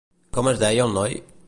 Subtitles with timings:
[0.37, 1.15] Com es deia el noi?